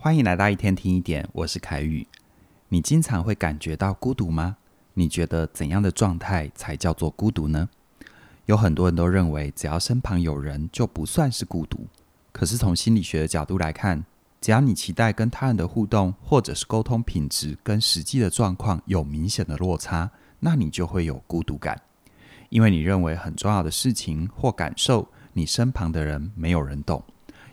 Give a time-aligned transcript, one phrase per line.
[0.00, 2.06] 欢迎来到一天听一点，我是凯宇。
[2.68, 4.56] 你经常会感觉到孤独吗？
[4.94, 7.68] 你觉得怎样的状态才叫做孤独呢？
[8.46, 11.88] 有很多人都认为，只要身旁有人就不算是孤独。
[12.30, 14.04] 可是从心理学的角度来看，
[14.40, 20.08] 只要你期待跟他人的互动或者是沟通品质跟实际的状况有明显的落差，
[20.38, 21.82] 那你就会有孤独感，
[22.50, 27.02] 因为你认为很重要的事情或感受，你身旁的人没有人懂。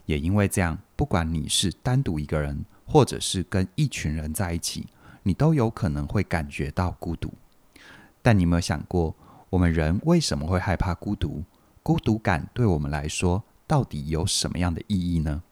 [0.06, 4.88] 也因为这样，不管你是单独一个人，或者是跟一群人在一起，
[5.24, 7.34] 你都有可能会感觉到孤独。
[8.22, 9.16] 但你有没有想过，
[9.50, 11.44] 我们人为什么会害怕孤独？
[11.84, 15.44] 孤独感对我们来说，到底有什么样的意义呢？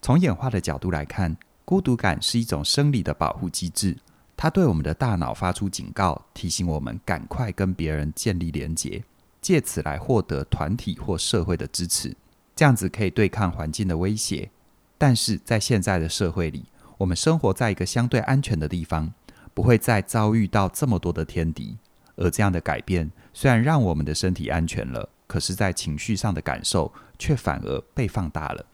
[0.00, 3.96] 从演化的角度来看，孤独感是一种生理的保护机制，
[4.36, 9.02] 它对我们的大脑发出警告，提醒我们赶快跟别人建立连结，
[9.40, 12.16] 借此来获得团体或社会的支持。
[12.58, 14.50] 这样子可以对抗环境的威胁，
[14.98, 16.64] 但是在现在的社会里，
[16.96, 19.12] 我们生活在一个相对安全的地方，
[19.54, 21.78] 不会再遭遇到这么多的天敌。
[22.16, 28.66] 而这样的改变虽然让我们的身体安全了，可是，在情绪上的感受却反而被放大了。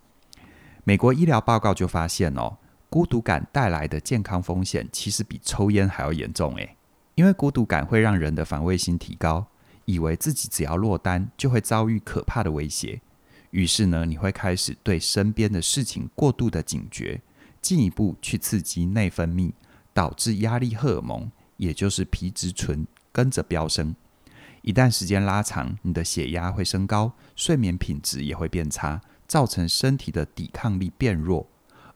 [0.85, 2.57] 美国医疗报告就发现哦，
[2.89, 6.75] 孤独感带来的健康风险其实比抽烟还要严重诶，
[7.17, 9.47] 因为孤独感会让人的防卫心提高，
[9.85, 13.03] 以为自己只要落单就会遭遇可怕的威胁。
[13.55, 17.23] 于是呢，你会开始对身边的事情过度的警觉，
[17.63, 19.53] 进一步去刺激内分泌，
[19.93, 23.95] 导致压力荷尔蒙，也就是皮质醇跟着飙升。
[24.63, 31.47] 一旦时间拉长，你的血压会升高，睡眠品质也会变差，造成身体的抵抗力变弱。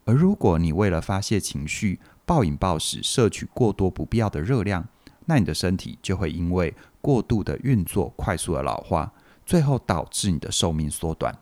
[0.05, 4.87] 而如果你为了发泄情绪，暴饮暴食，摄取过多不必要的热量，
[5.25, 9.13] 那你的身体就会因为过度的运作，快速的老化，
[9.45, 11.37] 最后导致你的寿命缩短。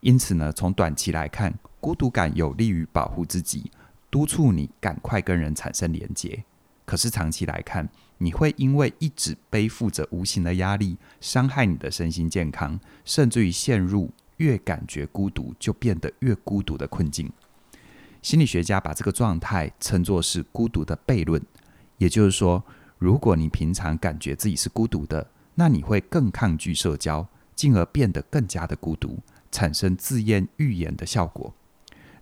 [0.00, 3.70] 因此呢，从短期来看，孤独感有利于保护自己，
[4.10, 6.42] 督促你赶快跟人产生连结。
[6.84, 7.88] 可是长期来看，
[8.18, 17.30] 你会因为一直背负着无形的压力，伤害你的身心健康，甚至于陷入越感觉孤独就变得越孤独的困境。
[18.22, 21.40] 心理学家把这个状态称作是孤独的悖论，
[21.98, 22.64] 也就是说，
[22.98, 29.18] 如果你平常感觉自己是孤独的，那你会更抗拒社交，进而变得更加的孤独。
[29.50, 31.54] 产生自验预言的效果。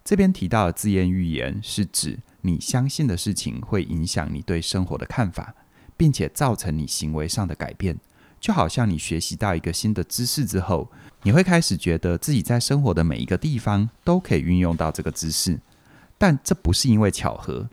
[0.05, 5.55] 这边提到的自验预言，是指你相信的事情会影响你对生活的看法，
[5.97, 7.99] 并且造成你行为上的改变。
[8.41, 10.91] 就好像你学习到一个新的知识之后，
[11.25, 15.61] 你会开始觉得自己在生活的每一个地方都可以运用到这个知识。
[16.17, 17.69] 但这不是因为巧合，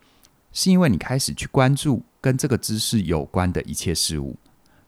[0.51, 4.35] 是因为你开始去关注跟这个知识有关的一切事物。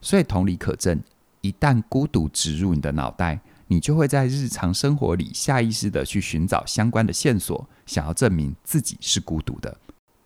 [0.00, 1.00] 所以同理可证，
[1.40, 3.40] 一旦孤独植入你的脑袋，
[3.70, 9.76] 你就会在日常生活里下意识的去寻找相关的线索，想要证明自己是孤独的。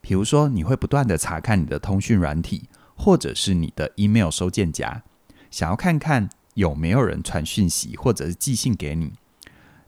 [0.00, 5.02] 比如说，你会不断的查看你的通讯软体，或者是你的 email 收件夹，
[5.50, 9.12] 想要看看有没有人传讯息或者是寄信给你。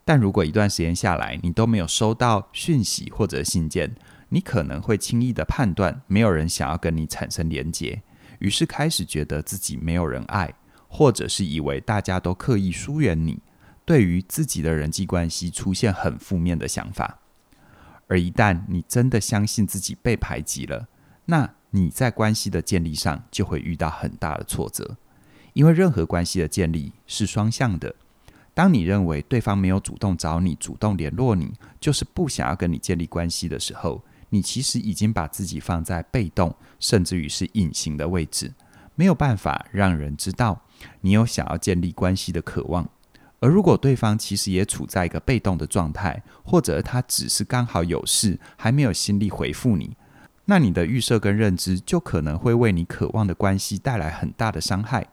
[0.05, 3.95] 但如果一段时间下来，你都没有收到讯息或者信件，
[4.31, 8.03] 你可能会轻易的判断没有人想要跟你产生连结，
[8.41, 10.53] 于是开始觉得自己没有人爱。
[10.87, 13.41] 或者是以为大家都刻意疏远你，
[13.85, 17.19] 对于自己的人际关系出现很负面的想法。
[18.07, 20.89] 而一旦你真的相信自己被排挤了，
[21.27, 24.97] 那你在关系的建立上就会遇到很大的挫折，
[25.55, 27.95] 因为任何关系的建立是双向的。
[28.53, 38.53] 当你认为对方没有主动找你、主动联络你，就是不想要跟你建立关系的时候，你其实已经把自己放在被动，甚至于是隐形的位置。
[38.95, 40.63] 没有办法让人知道
[41.01, 42.89] 你有想要建立关系的渴望，
[43.45, 49.95] 而如果对方其实也处在一个被动的状态，或者他只是刚好有事，还没有心力回复你，
[50.47, 55.07] 那你的预设跟认知就可能会为你渴望的关系带来很大的伤害。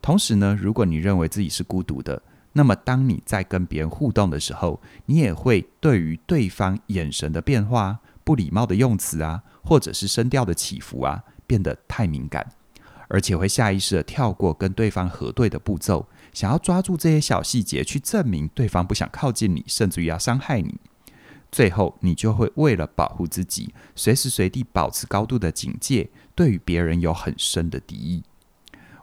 [0.00, 2.20] 同时呢，如果你认为自己是孤独的，
[2.52, 12.44] 那么当你在跟别人互动的时候，你也会对于对方眼神的变化、不礼貌的用词啊，或者是声调的起伏啊，变得太敏感。
[13.08, 20.76] 而且会下意识地跳过跟对方核对的步骤，想要抓住这些小细节去证明对方不想靠近你，甚至于要伤害你。
[21.50, 28.22] 最后，你就会为了保护自己，随时随地保持高度的警戒，对于别人有很深的敌意。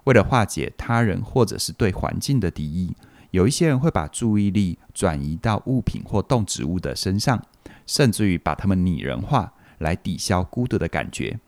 [0.05, 2.95] 为了化解他人或者是对环境的敌意，
[3.29, 7.45] 有一些人会把注意力转移到物品或动植物的身上，
[7.85, 11.39] 甚至于把它们拟人化，来抵消孤独的感觉。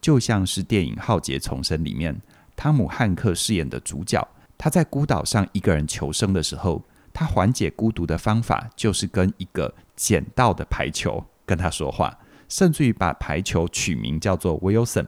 [0.00, 2.20] 就像是电影《浩劫重生》里面，
[2.56, 4.26] 汤姆汉克饰演的主角，
[4.56, 12.18] 他在孤岛上一个人求生的时候，他缓解孤独的方法就是跟一个捡到的排球跟他说话，
[12.48, 15.06] 甚至于把排球取名叫做 Wilson，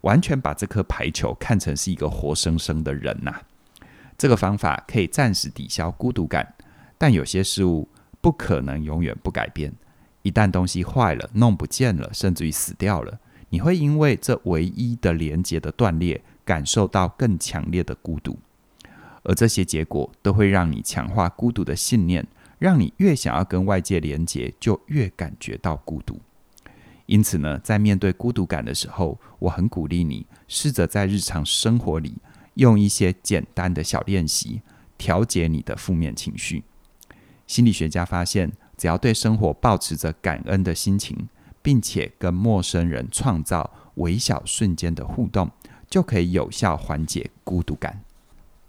[0.00, 3.40] 完全把这颗排球看成是一个活生生的人呐、
[4.16, 6.54] 这个方法可以暂时抵消孤独感，
[6.96, 7.88] 但有些事物
[8.20, 9.72] 不可能永远不改变。
[10.22, 13.18] 一旦东西坏了、弄不见了，甚至于死掉了，
[13.48, 18.38] 你会因为这唯一的连接的断裂，感受到更强烈的孤独。
[19.22, 22.26] 而这些结果都会让你强化孤独的信念，
[22.58, 26.18] 让你越想要跟外界连接，就越感觉到孤独。
[27.06, 32.16] 因此呢，在面对孤独感的时候，我很鼓励你试着在日常生活里
[32.54, 34.62] 用一些简单的小练习
[34.96, 36.62] 调节你的负面情绪。
[37.46, 41.28] 心理学家发现，只要对生活保持着感恩的心情，
[41.60, 45.50] 并且跟陌生人创造微小瞬间的互动，
[45.88, 48.00] 就可以有效缓解孤独感。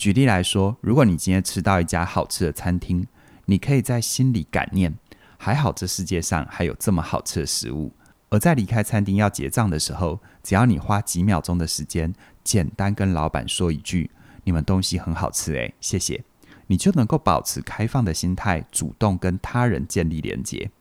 [0.01, 3.05] 举例来说，如果你今天吃到一家好吃的餐厅，
[3.45, 4.95] 你可以在心里感念：
[5.37, 7.93] 还好这世界上还有这么好吃的食物。
[8.29, 12.11] 而在离开餐厅要结账的时候，只要你花几秒钟的时间，
[12.43, 14.09] 简单跟老板说一句
[14.43, 16.23] ：“你们东西很好吃，诶，谢谢。”
[16.65, 20.71] 你就能够保持开放的心态，主动跟他人建立连接。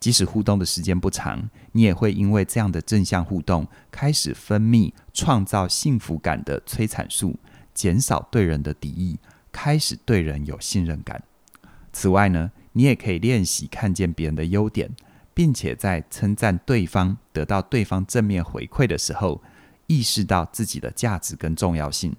[0.00, 7.36] 即使互动的时间不长，你也会因为这样的正向互动，开始分泌创造幸福感的催产素。
[7.76, 9.18] 减少对人的敌意，
[9.52, 11.22] 开始对人有信任感。
[11.92, 14.90] 此外呢，你也可以练习看见别人的优点，
[15.32, 19.42] 并且在称赞对方、得到对方正面回馈的时候，
[19.86, 22.16] 意识到自己的价值跟重要性。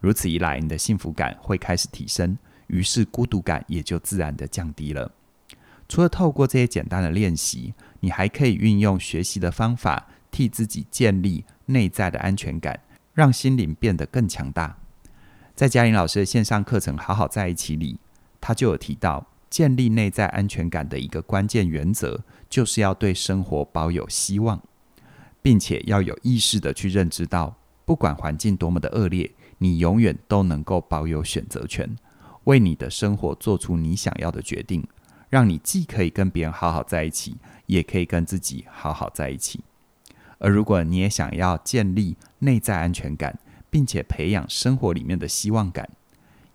[0.00, 2.36] 如此一来，你的幸福感会开始提升，
[2.66, 5.12] 于是孤独感也就自然的降低了。
[5.88, 12.80] 除了透过这些简单的练习，你还可以运用学习的方法，替自己建立内在的安全感，
[13.12, 14.78] 让心灵变得更强大。
[15.54, 17.96] 在嘉玲老师的线上课程《好好在一起》里，
[18.40, 22.20] 他就有提到，建立内在安全感的一个关键原则，
[22.50, 24.60] 就是要对生活保有希望，
[25.40, 27.54] 并且要有意识地去认知到，
[27.84, 31.94] 不管环境多么的恶劣，你永远都能够保有选择权，
[32.44, 34.84] 为你的生活做出你想要的决定，
[35.30, 37.36] 让你既可以跟别人好好在一起，
[37.66, 39.60] 也可以跟自己好好在一起。
[40.38, 43.38] 而如果你也想要建立内在安全感，
[43.74, 45.90] 并且培养生活里面的希望感，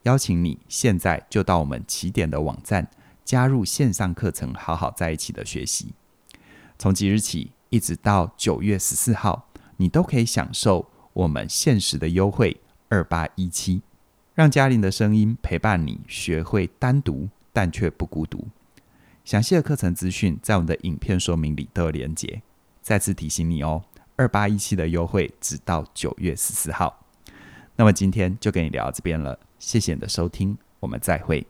[0.04, 2.90] 邀请你现在就到我们起点的网站，
[3.26, 5.94] 加入线上课程，好好在一起的学习。
[6.78, 13.82] 从即日起一直到九月十四号，你都可以享受我们限时的优惠二八一七，
[14.34, 18.48] 让嘉玲的声音陪伴你，学会单独但却不孤独。
[19.26, 22.42] 详细的课程资讯在我们的影片说明里都有连结。
[22.82, 23.84] 再次提醒你哦，
[24.16, 26.96] 二八一七的优惠只到九月十四号。
[27.80, 31.48] 那么今天就跟你聊到这边了，谢谢你的收听，我们再会。